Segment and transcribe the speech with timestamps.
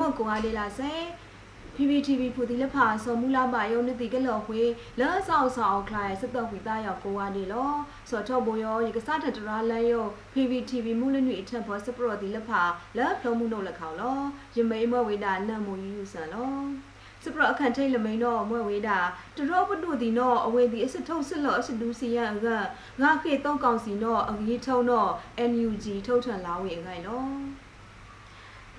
[0.00, 0.92] ဝါဒီလာစေ
[1.76, 4.62] PPTV ဖူတီလက်ဖာစောမူလာပါယုံနတိကလော်ခွေ
[5.00, 7.70] လော့ဆောက်ဆောက်ခလိုက်စတော့ဝီသားရောက်ကိုဝါဒီလော
[8.10, 12.62] စောထောဘောယောရေကစားတတရာလန်ယော PPTV မူလနွေအထက်ဘောစပရောတီလက်ဖာ
[12.96, 14.18] လော့ဖလုံးမှုနှုတ်လက်ခေါလော
[14.56, 16.54] ယမိမဝေဒနတ်မူယူယူဆန်လော
[17.24, 18.98] စပရအခန့်ထိတ်လမိန်တော့မွဲဝေးတာ
[19.36, 22.46] တရောပတုဒီနော်အဝေဒီအစထုတ်စစ်လော့အစဒူစီယံက
[23.02, 25.10] ငါခေတုံးကောင်စီနော်အကြီးထုံတော့
[25.50, 27.22] NUG ထုတ်ထန်လာဝေအခိုင်လော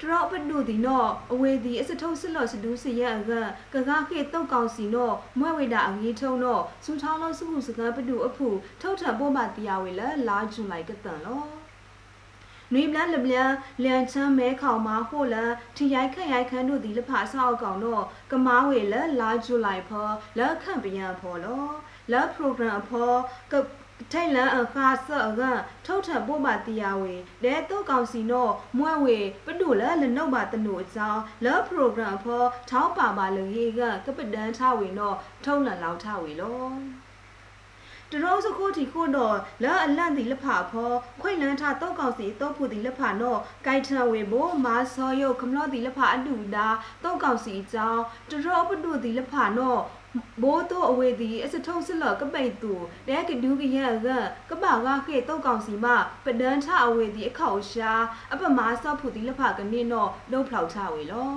[0.01, 3.31] တရောပတုဒီနော်အဝေဒီအစထုတ်စစ်လော့စဒူစီယံက
[3.73, 8.47] ကကခေတုံးကောင်စီနော်မွဲဝေးတာအကြီးထုံတော့စူထောင်းလို့စုခုစကားပတုအဖူ
[8.81, 11.43] ထုတ်ထန်ပို့မှတရားဝေလဲလာဂျွန်လိုက်ကတန်လော
[12.73, 13.51] နွေပလန်လပလန်
[13.83, 21.65] လန်ချမ်းမဲခေါင်မာဟိုလန်ထရိုက်ခန့်ရိုက်ခန်းတို့ဒီလဖဆောက်ကောင်တော့ကမားဝေလလာဂျူလိုက်ဖောလက်ခန့်ပြန်ဖောလော
[22.11, 23.11] လက်ပရိုဂရမ်ဖော
[23.51, 23.53] က
[24.11, 25.41] ထိုင်လန်အခါဆော့က
[25.85, 36.69] ထုတ်ထပို့ပါတရားဝေတဲတော့ကောင်စီနော်မွဲဝေပဒုလလနှုတ်ပါတနုအကြောင်းလက်ပရိုဂရမ်ဖောထောက်ပါပါလေကကပဒန်ထဝေနော်ထုံးလန်လောက်ထဝေလော
[38.11, 40.91] တရောစခိုတီခိုတော့လာအလန့်ဒီလဖာဖော
[41.21, 46.67] ခွိလန်းထတော့ကောက်စီတော့ဖူဒီလဖာနော်ကိုက်ထံဝေဘောမာဆောယုခမလော့ဒီလဖာအတူဒါ
[47.03, 49.81] တော့ကောက်စီအကြောင်းတရောပတုဒီလဖာနော်
[50.41, 52.73] ဘိုးတော့အဝေးဒီအစထုံးစလော့ကပိတ်သူ
[53.07, 54.07] တဲကဒူးကရက
[54.49, 55.85] ကပကခေတော့ကောက်စီမ
[56.25, 57.91] ပဒန်းထအဝေးဒီအခောက်ရှာ
[58.33, 61.33] အပမာဆော့ဖူဒီလဖာကနေနော်နှုတ်ဖောက်ချဝေလော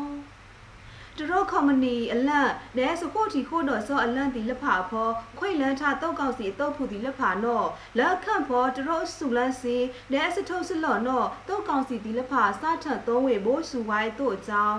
[1.19, 7.67] တရောကော်မနီအလန့်နဲစကိုတီခိုးတော့စောအလန့်တီလက်ဖာဖောခွိလန်းထတောက်ကောက်စီတောက်ဖူတီလက်ဖာနော်
[7.99, 9.77] လက်ခန့်ဖောတရောဆူလန်းစီ
[10.13, 14.79] နဲစထုတ်စလော့နော်တောက်ကောက်စီတီလက်ဖာစထသုံးဝေဘိုးဆူဝိုင်းတို့အကြောင်း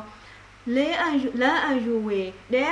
[0.75, 2.21] လဲအန်လန်အန်ယူဝေ
[2.53, 2.67] နဲ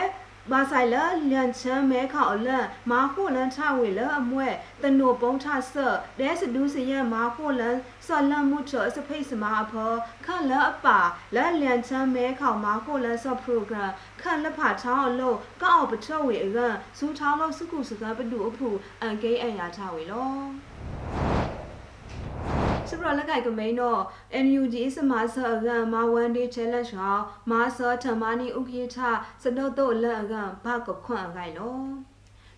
[0.49, 0.95] ဘာဆိုင်လ
[1.31, 4.47] လန်ချမ်းမဲခေါအလန်မာခိုလန်ထဝေလအမွဲ
[4.81, 9.91] တနိုပုံထဆော့ဒဲစဒူးစရမာခိုလန်ဆော်လန်မှုချောစဖိတ်စမာအဖော
[10.25, 10.99] ခန့်လအပါ
[11.35, 13.91] လလန်ချမ်းမဲခေါမာခိုလန်ဆော့ပရိုဂရမ်
[14.21, 18.69] ခန့်လဖာချောင်းအလို့ကောက်ပချောဝေအကန်စူထောင်းလို့စုခုစကားပဒူအဖူ
[19.01, 20.70] အန်ကိအန်ယာချဝေလော
[22.91, 24.01] စပရလကိုက်ကမိန်တော့
[24.45, 27.17] NUG စမဆာကမဝန်ဒီ challenge ဟော
[27.49, 28.97] မာဆာထမနီဥခိထ
[29.41, 32.10] စနုတ်တော့လက်ကဘာကခွန်အကိုင်လော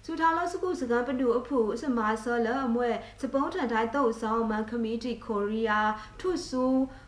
[0.05, 2.89] စူထားလို့စကုစကန်ပဒူအဖူစမာဆောလအမွဲ
[3.21, 6.63] စပုံးထန်တိုင်းတော့ဆောင်မန်ကမီတီကိုရီးယားထုဆူ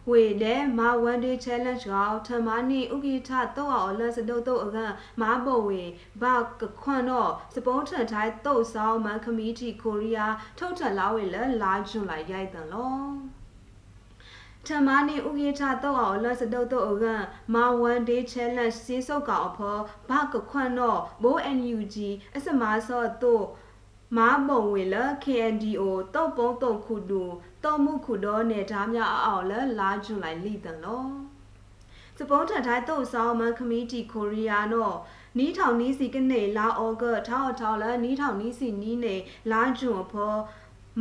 [0.09, 4.77] ဝေလေမာဝန်ဒေးချဲလန့်ကြောထမနီဥကိထတော့အော်လစတုတ်တော့အက
[5.21, 5.83] မာဘောဝေ
[6.21, 12.95] ဘာကခွန်တော့စပုံးထန်တိုင်းတော့ဆောင်မန်ကမီတီကိုရီးယားထုတ်ထလာဝေလလာဂျွန်လိုက်ရိုက်တန်လော
[14.67, 17.05] ထမနီဥကေချတော့အောင်လစတုတ်တော့က
[17.53, 19.77] မာဝန်ဒေးချဲလန့်စီစုတ်ကောင်အဖော
[20.09, 21.95] ဘာကခွန်တော့ဘိုး NUG
[22.35, 23.45] အစမာဆော့တော့
[24.17, 25.81] မာပုံဝေလ KNDO
[26.13, 27.23] တုတ်ပုံတုတ်ခုတူ
[27.63, 31.05] တုံမှုခုတော့နေဓာများအောင်လလာဂျွန်လိုက်လိတန်လော
[32.17, 34.95] စပုံးထထိုင်းတုတ်ဆောင်မန်ခမီတီကိုရီးယားနော်
[35.37, 39.15] နီးထောင်နီးစီကနေလာအော်ဂတ်ထောက်ထောက်လနီးထောင်နီးစီနီးနေ
[39.51, 40.35] လာဂျွန်ဖော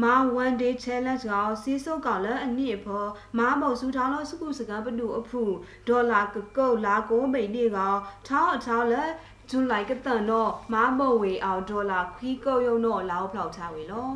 [0.02, 3.04] မာ1 day challenge ကောစီစုတ်ကောလအနည်းဖော
[3.38, 5.42] မာမောက်စုထောင်းလို့စုခုစကပတူအဖူ
[5.88, 7.94] ဒေါ်လာကကုတ်လာကိုမိန်နေကော
[8.28, 9.10] ထောင်းအထောင်းလက်
[9.50, 14.12] ဇွန်လိုက်ကတန်တော့မာမောဝေအောင်ဒေါ်လာခွီးကုတ်ယုံတော့လောက်ဖောက်ချဝေလော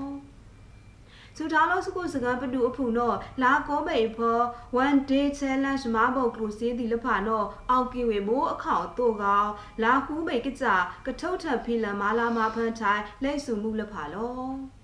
[1.36, 4.38] စူထားလို့စကုစကပတူအဖူနော်လာကောမိန်ဖော
[4.84, 9.44] one day challenge မာဘောကလူစီဒီလဖာနော်အောက်ကီဝေမိုးအခေါတို့ကော
[9.82, 10.66] လာခုမိန်ကကြ
[11.06, 14.77] ကထုတ်ထဖီလမာလာမာဖန်ထိုင်လိတ်စုမှုလဖာလော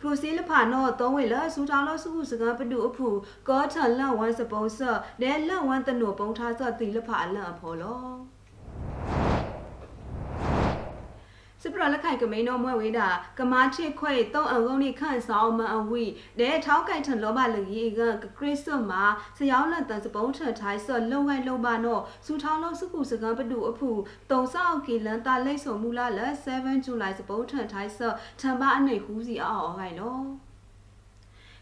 [0.00, 3.08] ဖရိုစီလဖာနော်သုံးဝေလစူထောင်းလို့စုခုစကားပတူအဖူ
[3.48, 8.35] ကောထလန့်ဝမ်စပုံးဆော့ဒဲလန့်ဝမ်တနုပုံထားဆော့တီလဖာအလန့်အဖော်လော
[11.66, 13.08] စပရလက်ခိုင်ကမိန်တော်မွဲဝေးတာ
[13.38, 16.04] ကမာချစ်ခွဲတုံးအငုံနိခန့်ဆောင်မအဝိ
[16.38, 19.02] ဒဲထောက်ကိုက်ထန်လောဘလူကြီးကကခရစ်စမှာ
[19.38, 23.90] စယောင်းလက်တန်စပုံးထထိုင်ဆော့လုံခိုင်လုံပါနော်စူထောင်းလုံးစကုစကံပတူအဖူ
[24.30, 30.45] တုံဆောက်ကီလန်တာလိတ်ဆုံမူလာလက်7ဇူလိုင်စပုံးထထိုင်ဆော့ထံပါအနေဟူးစီအောက်အော်ခိုင်နော်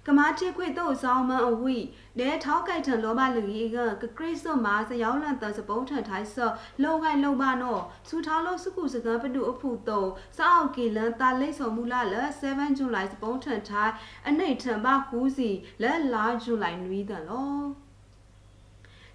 [0.06, 1.76] ကမာချေခွေတော့ဆောင်မအဝိ
[2.18, 10.04] ဒဲထောက်ကိုက်ထန်လောဘလူကြီးကကခရစ်စမှာစယောင်းလန်တစပုံးထန်ထိုင်းဆော့လုံခိုင်လုံပါနော်စူထောင်းလို့စုခုစကံပတူအဖူတုံ
[10.38, 12.14] စောက်ကေလန်တာလိတ်ဆုံမူလာလ
[12.48, 13.94] 7ဇူလိုင်စပုံးထန်ထိုင်း
[14.28, 15.50] အနှိတ်ထန်ပါကူးစီ
[15.82, 17.83] လက်လာဇူလိုင်နွီးတယ်လော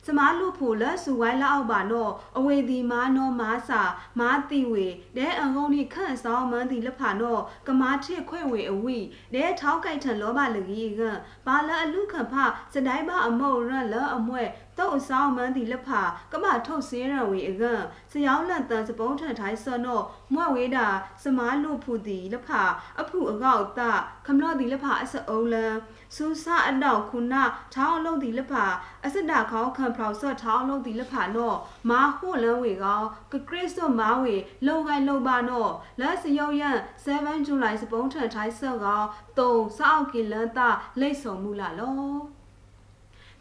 [0.08, 3.82] စမားလူဖူလဆူဝိုင်းလာအောက်ပါနော်အဝေဒီမာနော်မာစာ
[4.20, 4.86] မာတီဝေ
[5.18, 8.98] ဒဲအငုံဒီခန့်ဆောင်မန်းဒီလဖာနော်ကမာထစ်ခွဲ့ဝေအဝိ
[9.34, 11.02] ဒဲထောက်ကိုက်ထန်လောဘလူကြီးက
[11.46, 12.34] ဘာလအလူခံဖ
[12.74, 14.44] စတိုင်းမအမုံရလအမွဲ
[14.80, 17.64] တတောက်အဆောင်မန်းဒီလက်ဖာကမထုတ်စင်းရဝေအက
[18.12, 20.04] စယောင်းလန်တန်စပုံးထန်ထိုင်းစော့နော့
[20.34, 20.88] မွဲ့ဝေးတာ
[21.24, 22.64] စမားလို့ဖူတီလက်ဖာ
[23.02, 23.82] အဖူအကောက်တ
[24.26, 25.74] ခမလော့ဒီလက်ဖာအစအုံးလန်
[26.16, 27.36] စူစာအတော့ခုန
[27.74, 28.66] ထောင်းလုံးဒီလက်ဖာ
[29.06, 31.58] အစဒခေါခံဖောက်ဆော့ထောင်းလုံးဒီလက်ဖာနော့
[31.90, 34.36] မာဟိုလန်ဝေကောကကရစ်စော့မာဝေ
[34.66, 39.02] လုံခိုင်လုံပါနော့လက်စယောရန်7 July စပုံးထန်ထိုင်းစော့ကော
[39.40, 42.39] တုံစောက်ကီလန်တာလိတ်ဆုံမှုလာလော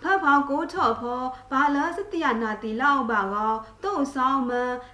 [0.02, 3.54] ဖဖောက်ကိုထော့ဖောဘာလစတိယနာတီလောက်ပါကော
[3.84, 4.52] တုံဆောင်မ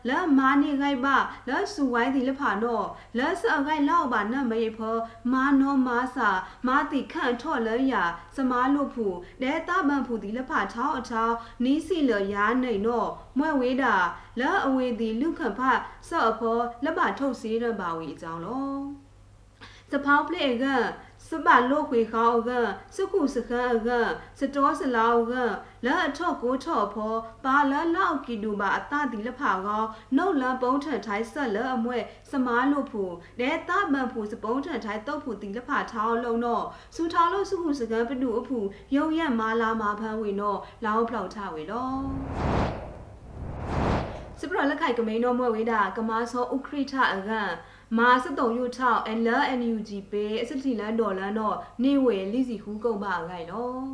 [0.09, 1.17] လမာနေခိုင်ပါ
[1.49, 2.87] လဆူဝိုင်းတီလဖာနော့
[3.19, 4.97] လဆအခိုင်လောက်ပါနမေဖော
[5.33, 6.31] မာနောမာစာ
[6.67, 7.95] မာတီခန့်ထော့လရ
[8.37, 9.07] စမားလို့ဖူ
[9.43, 13.09] ဒဲတာပန်ဖူတီလဖာချောင်းအချောင်းနီးစီလရာနေနော့
[13.39, 13.95] မွဲ့ဝေးတာ
[14.41, 15.61] လောအဝေတီလူခန့်ဖ
[16.09, 18.75] ဆော့ဖောလက်ပါထုတ်စေးရပါဝီအကြောင်းလော
[19.91, 20.65] စဖောင်းပလေက
[21.35, 22.51] စပါလို့ခွေခေါက
[22.97, 23.89] စခုစခအက
[24.39, 25.33] စတောစလောက
[25.87, 27.15] လာအထော့ကိုထော့ဖော
[27.45, 29.85] ပါလာလောက်ကီဒူပါအတတိလဖာကော
[30.17, 31.99] နှုတ်လပုံးထန်ထိုင်းဆက်လအမွဲ
[32.31, 33.03] စမားလို့ဖူ
[33.41, 36.65] ဒဲတမန်ဖူစပုံးထန်ထိုင်းတုတ်ဖူတိလဖာထောင်းလုံးတော့
[36.95, 38.59] စူထောင်းလို့စခုစကပနုအဖူ
[38.97, 42.03] ယုံရက်မာလာမာဖန်းဝေတော့လောင်းဖောက်ထဝေတော့
[44.41, 47.31] စပရလက်ခိုက်ကမိန်တော်မွဲဝေးတာကမာဆောဥခရိထအက
[47.99, 53.85] မာစတုံယူထောက်အလန် NUG ပေအစတိလန်ဒေါ်လန်တော့နေဝေလိစီဟူးကုတ်ပါခိုင်နော်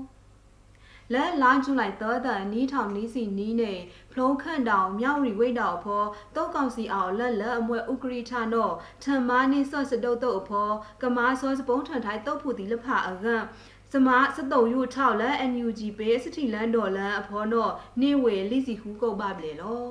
[1.15, 3.73] လဲလာကျူလိုက်တော့တဲ့နီးထောင်နီးစီနီးနေ
[4.13, 6.05] ဖလုံးခန့်တောင်မြောက်ရီဝိတ်တောင်ဖော
[6.37, 10.71] တောက်ကောင်စီအောင်လက်လက်အမွဲဥကရိထနော့ထမ္မာနိဆော့စတုတ်တုတ်ဖော
[11.03, 13.45] ကမာဆောစပုံးထန်ထိုင်တုတ်ဖူတီလဖအကန့်
[13.93, 19.85] စမစတုံယူထောက်လဲ NUG ပေစတိလန်ဒေါ်လန်အဖောနော့နေဝေလိစီဟူးကုတ်ပါပလေလော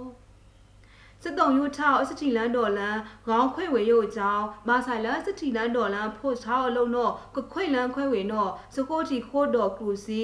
[1.23, 10.23] စစ်တုံယူထောက်စတီလန်ဒေါ်လန်ခေါင်းခွေဝေရုပ်အကြောင်းမာဆိုင်လာစတီလန်ဒေါ်လန်ဖို့ချောက်အလုံးတော့ကခွေလန်ခွေဝေတော့စကိုတီခိုးတော်ကလူစီ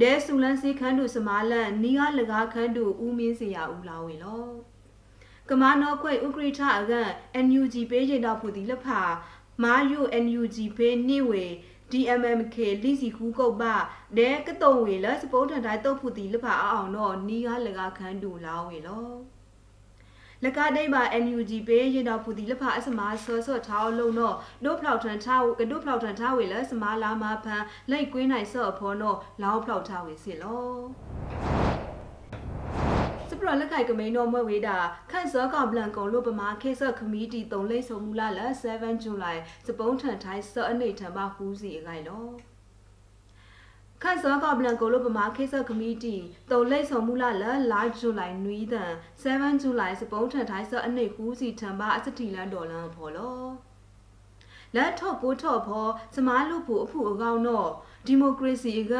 [0.00, 4.44] ဒဲဆူလန်စီခန်းတူစမာလန်နီယာလကားခန်းတူဦးမင်းစရာဦးလာဝေလော
[5.48, 7.08] ကမနောခွေဥကရိထအကန်
[7.46, 9.00] NUG ပေးရတော့ဖူဒီလက်ဖာ
[9.62, 11.44] မာယူ NUG ပေးနေဝေ
[11.92, 13.74] DMMK လိစီကူကုတ်ပါ
[14.16, 19.39] ဒဲကတုံဝေလစပုံးထန်တိုင်းတုတ်ဖူတီလက်ဖာအောင်တော့နီယာလကားခန်းတူလာဝေလော
[20.44, 30.70] လကဒိတ်ပါ NUG ပေးရင်တော့ဖူဒီလဖအစမာဆောဆော့ထောင်းလုံးတော့ဒုဖလောက်ထန်ထားကဒုဖလောက်ထန်ထားဝေလစမာလာမဖန်လိုက်ကွင်းနိုင်ဆော့ဖောတော့လောင်းဖလောက်ထားဝေစီလော
[33.28, 34.76] စပရလက်ခိုက်ကမိန်တော်မွဲဝေးတာ
[35.10, 38.40] ခန့်စောကဘလန်ကုံလို့ပမာခေဆော့ခမီတီတုံလိတ်ဆုံမူလာလ
[38.72, 42.49] 7 July စပုံးထန်ထိုင်းစော့အနေထံပါဟူးစီအခိုင်လော
[44.02, 46.16] ခန့်စောကဘလန်ကိုလိုပမာခေဆကမီတီ
[46.50, 48.92] တုံလိတ်ဆောင်မူလာလလာဂျူလိုက်နွီးတန်
[49.22, 53.40] 7ဂျူလိုက်စပုံးထန်ထိုင်းဆောအနေကူးစီထံပါအစတီလန်ဒေါ်လန်ဖော်လော
[54.76, 57.70] လက်ထော့ကိုထော့ဖော်စမားလူဖို့အဖူအကောင်တော့
[58.06, 58.94] ဒီမိုကရေစီအက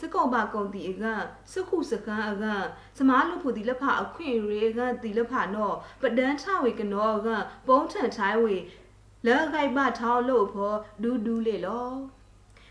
[0.00, 1.04] စကောပါကုန်တီအက
[1.52, 2.44] စခုစကန်အက
[2.98, 7.28] စမားလူဖို့ဒီလက်ဖအခွင့်ရေကဒီလက်ဖနော်ပဒန်းထဝေကနောက
[7.68, 8.56] ပုံးထန်ထိုင်းဝေ
[9.26, 12.15] လက်ခိုက်ပထောင်းလို့ဖော်ဒူးဒူးလေလော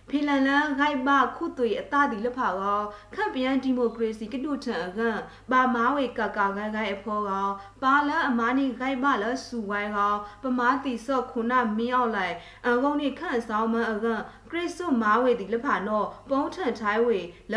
[0.09, 2.81] ဖီလန်လန်ဂိုက်ဘခုသွေအတတိလဖာကော
[3.13, 5.17] ခန့်ပြန်ဒီမိုကရေစီကတုထံအကန်
[5.51, 7.47] ပါမာဝေကကာဂိုင်ဂိုင်အဖောကော
[7.83, 10.13] ပါလအမာနီဂိုက်ဘလဆူဝိုင်ကော
[10.43, 12.35] ပမာတိဆော့ခုနမင်းအောင်လိုက်
[12.67, 17.19] အကုန်းနိခန့်ဆောင်မအကန်ခရစ်ဆုမာဝေဒီလဖာနောပုံးထန်ထိုင်းဝေ
[17.53, 17.55] လ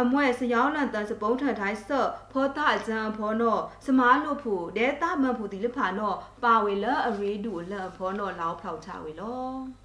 [0.00, 9.83] အမွဲစယောင်းလန်တန်စပုံးထန်ထိုင်းဆော့ဖောတာဂျန်ဖောနောစမားလို့ဖို့ဒဲတာမန်ဖို့ဒီလဖာနောပါဝေလအရေးဒူလဖောနောလောက်ဖောက်ချဝေလော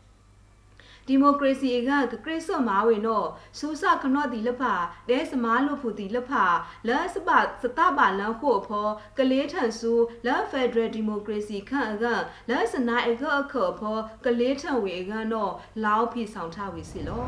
[1.12, 1.90] ဒီမိုကရေစီက
[2.26, 3.28] ကရစ်စော့မာဝင်တော့
[3.60, 4.74] ဆူဆာခနော့တီလဖာ
[5.10, 6.46] ဒဲစမားလို့ဖူတီလဖာ
[6.88, 7.30] လတ်စပ
[7.62, 9.92] စတပါလန်ဖို့ဖော်ကလေးထန်ဆူ
[10.26, 12.06] လတ်ဖက်ဒရယ်ဒီမိုကရေစီခန့်အက
[12.50, 17.24] လတ်စနာအကအခဖော်ကလေးထန်ဝေအကနော်လောက်ဖီဆောင်ထဝေစီလော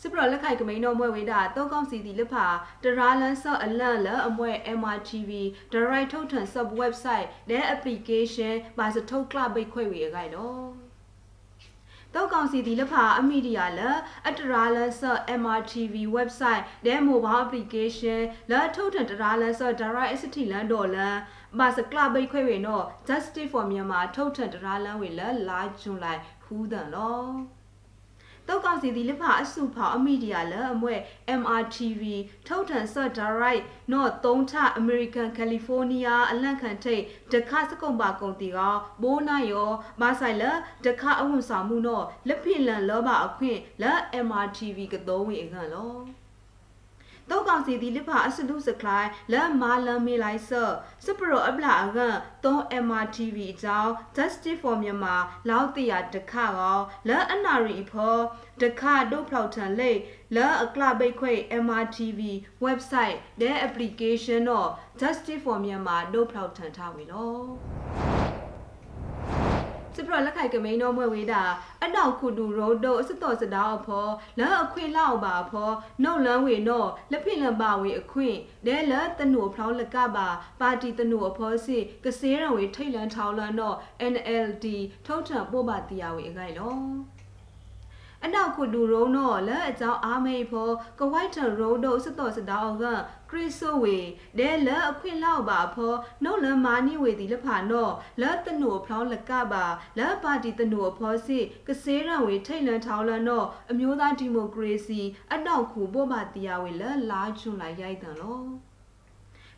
[0.00, 2.46] စပရလက်ခိုင်ကမိန်တော်မွဲဝေတာတောကောင်းစီတီလက်ဖာ
[2.84, 5.30] တရာလန်ဆော့အလန့်လအမွဲ MRTV
[5.72, 10.83] ဒရိုက်ထုတ်ထန် sub website နဲ့ application ပါစထုတ်ကလပိတ်ခွဲဝေအကြိုက်တော့
[12.14, 13.80] တောက်ကောင်စီဒီလဖာအမီဒီယာလ
[14.28, 15.02] အတရာလဆ
[15.40, 21.16] MRTV website ဒဲ mobile application လထုတ်ထန်တရာလဆ direct st လန်ဒေါ်လန်
[21.58, 27.24] ဘာစကလဘိခွေဝေနော် justice for myanmar ထုတ်ထန်တရာလန်ဝေလလာဂျွန်လိုက်ဟူးဒန်လော
[28.48, 30.94] တောက်ကောင်စီဒီလဖာအစုဖောအမီဒီယာလအမွဲ
[31.40, 32.02] MRTV
[32.46, 38.58] ထုတ်ထန်ဆော့ဒါရိုက်နော်သုံးထအမေရိကန်ကယ်လီဖိုးနီးယားအလန့်ခံထိတ်ဒခစကုံပါကုန်တီက
[39.02, 39.70] ဘိုးနာယော
[40.00, 40.44] မဆိုင်လ
[40.84, 45.94] ဒခအဝွန်ဆောင်မှုနော်လက်ဖိလန်လောဘအခွင့်လက် MRTV ကတော်ဝင်အခန့်လော
[47.30, 58.16] တောက်ကောင်စီဒီလဖာအစလူစကလိုင်းလမ်မာလမ်မီလိုက်ဆော့စပရောအပလာအကန်သုံး MRTV အကြောင်း Justice for Myanmar လောက်တရတခါကောလဲအနာရီဖော
[58.62, 59.92] တခါဒုဖောက်ထန်လေ
[60.36, 61.32] လဲအကလဘိတ်ခွေ
[61.64, 62.20] MRTV
[62.66, 64.68] website တဲ့ application တော့
[65.00, 68.13] Justice for Myanmar ဒုဖောက်ထန်ထားဝေလော
[69.96, 71.42] စပရလက်ခိုက်ကမိန်တော်မွဲဝေးတာ
[71.84, 74.08] အတောက်ခုတူရိုးတို့အစတော်စတောက်ဖော
[74.38, 75.70] လန်အခွင့်လောက်ပါဖော
[76.02, 78.36] နှုတ်လန်းဝေနော်လက်ဖိလန်ပါဝေအခွင့်
[78.66, 80.28] ဒဲလက်တနုဖလောင်းလကပါ
[80.60, 83.76] ပါတီတနုအဖောစီကစေးရံဝေထိတ်လန်းထောင်းလန်းတော့
[84.12, 84.66] NLD
[85.06, 86.74] ထုတ်ထံပို့ပါတရားဝေအခိုင်လော
[88.24, 92.84] အနောက်ခုဒူရုံတော့လက်အကြောင်းအားမေဖို့ကဝိုက်ထရုံတို့စတော်စတောင်းက
[93.30, 93.98] ခရစ်ဆိုဝေ
[94.38, 99.64] ဒဲလက်အခွင့်လောက်ပါဖို့နှုတ်လမာနီဝေဒီလဖာနော်လက်တနုဖလောင်းလကပါ
[99.98, 101.38] လက်ပါတီတနုအဖောစီ
[101.68, 105.00] ကစေးရံဝေထိတ်လန်းထောင်းလန်းတော့အမျိုးသားဒီမိုကရေစီ
[105.32, 108.44] အနောက်ခုပို့ပါတရားဝေလက်လာချွန်လိုက်ရိုက်တန်လော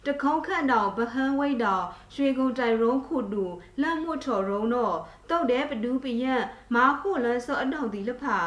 [0.06, 1.84] တခုံးခန့်တောင်ဗဟန်းဝိတ်တောင်
[2.14, 3.44] ရွှေကုံတိုင်ရုံးခုတူ
[3.80, 4.96] လမ်းမွတ်ထော်ရုံးတော့
[5.28, 6.34] တုတ်တဲ့ပဒူးပယံ
[6.74, 8.38] မာခုလန်းစောအတောင်ဒီလဖာ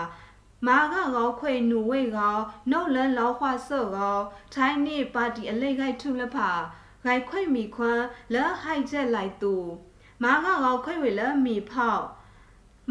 [0.67, 2.37] မာကကောခွေနူဝေကော
[2.69, 4.17] နှုတ်လန်းလောက်ခွဆော့ကော
[4.53, 6.49] ထိုင်းနေပါတီအလိတ်ခိုက်ထုလဖာ
[7.05, 9.55] ဂိုင်ခွေမီခွန်းလဲဟိုက်ချက်လိုက်တူ
[10.23, 12.03] မာကကောခွေဝေလဲမီဖောက်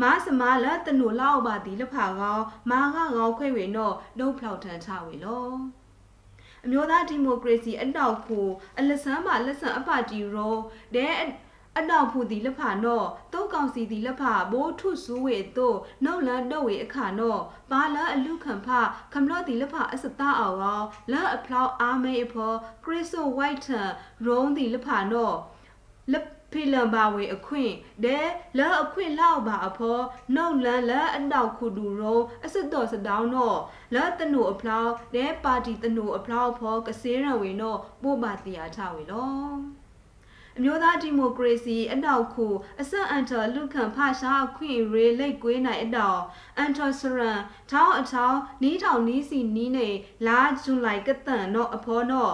[0.03, 2.39] မာစမာလတနူလောက်ပါတီလဖာကော
[2.71, 5.49] မာကကောခွေဝေနော့ဒုတ်ဖောက်ထန်ချဝေလော
[6.65, 8.49] အမျိုးသားဒီမိုကရေစီအတောက်ကို
[8.79, 10.57] အလဆန်းမှာလက်ဆန်အပါတီရော
[10.95, 11.15] တဲ့
[11.79, 18.69] အတောက်ဖူဒီလဖာနော့တုတ်ကောင်စီဒီလဖာဘိုးထုဆူဝေတို့နှုတ်လန်တော့ဝေအခါနော့ဘာလအလူခံဖ
[19.13, 22.53] ခမလော့ဒီလဖာအစတာအောရောလာအဖလောက်အားမေအဖော
[22.85, 23.89] ခရစ်ဆိုဝိုက်ထန်
[24.27, 25.37] ရုံးဒီလဖာနော့
[26.13, 27.73] လက် ဖိလံပါဝေအခွင့်
[28.05, 28.19] ဒဲ
[28.59, 29.99] လာအခွင့်လောက်ပါအဖော
[30.35, 33.59] နှုတ်လန်လာအတောက်ခုဒူရောအစစ်တော်စတောင်းတော့
[33.95, 39.79] လာတနုအဖလောက်ဒဲပါတီတနုအဖလောက်ဖောကစေးရံဝေနော့ပို့ပါတရားထဝေလော
[40.59, 42.47] အမျိုးသားဒီမိုကရေစီအနောက်ခု
[42.81, 46.21] အဆက်အန်တာလူခံဖရှားခွင့်ရေလိတ်ကွေးနိုင်အတော်
[46.59, 47.41] အန်တာစရန်
[47.71, 49.89] ထောင်းအထောင်းနီးထောင်နီးစီနီးနေ
[50.27, 52.33] လာဇွန်လိုက်ကတန်တော့အဖောတော့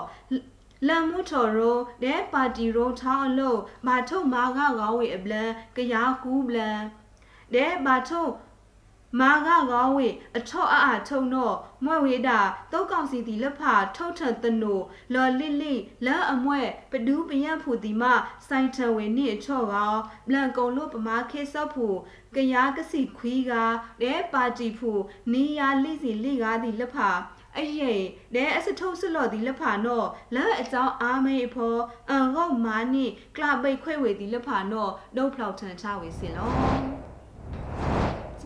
[0.87, 6.81] လမ်မှုထော်ရိုဒဲပါတီရိုထောင်းအလို့မာထုတ်မာကကောင်းဝေအပလန်ကရားကူးပလန်
[7.55, 8.33] ဒဲမာထုတ်
[9.21, 12.39] မာကကောင်းဝေအထော့အအားထုံတော့မွဲ့ဝေတာ
[12.73, 14.81] တောက်ကောင်စီတီလက်ဖာထုတ်ထန်တနို
[15.15, 15.75] လော်လစ်လီ
[16.07, 18.05] လဲအမွဲ့ပဒူးပယံဖူတီမ
[18.49, 19.95] စိုင်ထဝေနိအချော့ကော
[20.29, 21.87] ဘလန်ကုံလို့ပမာခေဆော့ဖူ
[22.35, 23.53] ကရားကစီခွီးက
[24.03, 24.91] ဒဲပါတီဖူ
[25.33, 27.11] နီယာလိစီလိကားတီလက်ဖာ
[27.57, 28.03] အဲ့ရဲ့
[28.35, 31.77] လဲအစထုတ်စလော်ဒီလက်ဖာနော်လဲအကြောင်းအားမေးဖော
[32.11, 33.05] အန်ဂေါမာနိ
[33.37, 36.51] ကလပိတ်ခွဲဝေဒီလက်ဖာနော်ဒုတ်ဖလောက်ထန်ချဝေစင်လော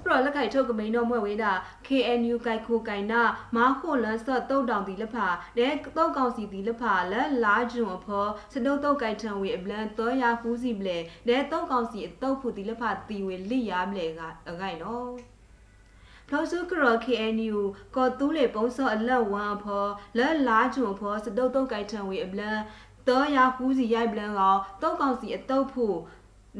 [0.09, 1.53] ပရလက်ခိုင်ထုတ်ကမိန်တော့မွဲ့ဝေးတာ
[1.87, 3.23] KNU ကိုက်ခိုကိုင်နာ
[3.57, 5.27] မာခိုလန်ဆော့တုတ်တောင်တီလက်ဖာ
[5.59, 10.97] တဲ့တုတ်ကောင်စီတီလက်ဖာလက်လာဂျွန်အဖောစတုတ်တုတ်ကိုက်ထံဝေအပလန်တော့ရဖူးစီပလေ
[11.29, 15.38] တဲ့တုတ်ကောင်စီအတုတ်ဖူတီလက်ဖာတီဝေလိရမလေကအခိုင်နော်
[16.29, 17.59] ဖလောစုကရ KNU
[17.97, 19.87] ကောတူးလေပုံစောအလက်ဝမ်ဖော
[20.19, 22.59] လက်လာဂျွန်ဖောစတုတ်တုတ်ကိုက်ထံဝေအပလန်
[23.09, 25.87] တော့ရဖူးစီရိုက်ပလန်ကောတုတ်ကောင်စီအတုတ်ဖူ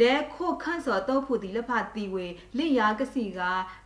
[0.01, 2.27] တဲခိုခန့်စောတော့ဖူတီလဖတီဝေ
[2.59, 3.41] လိယာကစီက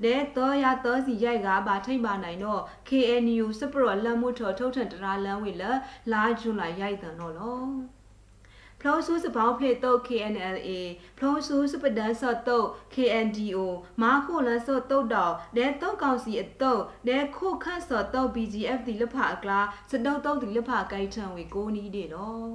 [0.05, 5.65] တဲတော့ရတော့စီရိုက်ကဘာထိတ်ပါနိုင်တော့ KNU စပရောလမ်မှုထော်ထုတ်ထန်တရာလန်ဝေလ
[6.13, 8.02] လာဂျွန်လာရိုက်တန်တော့လော
[8.85, 10.71] ဖလောဆူစပေါင်းဖလေတော့ KNLA
[11.19, 13.59] ဖလောဆူစပဒန်ဆော့တော့ KNDO
[14.03, 19.61] မာခိုလန်ဆော့တော့တော့ဒဲတော့ကောင်စီအတော့ဒဲခိုခန့်ဆော့တော့ BGF ဒီလဖအကလာ
[19.91, 22.49] စတော့တော့ဒီလဖကိုင်ထံဝေကိုနီးတယ်နော်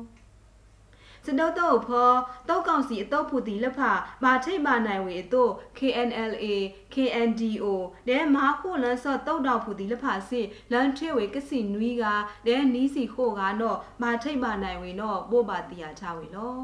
[1.28, 2.10] စတုတ်တော့ဖော
[2.50, 3.92] တောက်ကောင်စီအတော့ဖူတီလက်ဖာ
[4.24, 6.46] မာထိတ်မာနိုင်ဝေအတော့ KNLA
[6.94, 7.66] KNDO
[8.08, 12.06] တဲမာခိုလန်ဆော့တောက်တော့ဖူတီလက်ဖာစစ်လန်ထွေဝေကစီနွီးက
[12.48, 16.58] တဲနီးစီခိုကနော်မာထိတ်မာနိုင်ဝေနော်ပို့ပါတီယာချဝေလော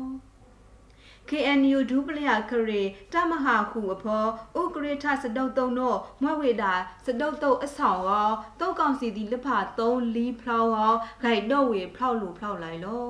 [1.30, 2.82] KNU ဒူပလျာခရေ
[3.14, 4.26] တမဟာခုအဖော
[4.62, 6.74] ဥကရေထစတုတ်တုံတော့မွဲ့ဝေတာ
[7.06, 8.30] စတုတ်တုတ်အဆောင်ရော
[8.60, 10.94] တောက်ကောင်စီဒီလက်ဖာ3လီဖလောက်ရော
[11.24, 13.08] ဂိုက်တော့ဝေဖောက်လို့ဖောက်လိုက်လော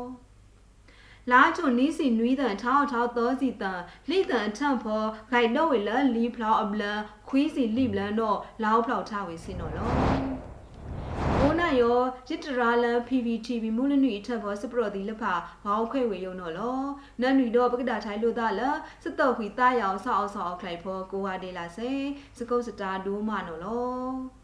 [1.32, 7.00] လာချုံနီးစီနွီးတန်ထောင်းထောင်းသောစီတန်လိတန်ထန့်ဖောဂိုင်တော့ဝေလလီဖလောက်အပလန်
[7.30, 11.98] ခွီးစီလိပလန်တော့လောက်ဖလောက်ထားဝေစင်တော့လောိုးနယော
[12.30, 15.34] ရစ်တရာလန် PVTV မူလနွီအထက်ဘောစပရော်ဒီလက်ဖာ
[15.66, 16.80] ဘောင်းခွဲဝေယုံတော့လော
[17.22, 18.62] နန်နွီတော့ပကဒါထိုင်လို့သားလ
[19.04, 21.92] စတော့ခွီတာရောင်ဆောက်အောင်ဆောက်အောင်ခလိုက်ဖောကိုဟာဒေလာစေ
[22.38, 24.43] စကုတ်စတာဒိုးမနော်လော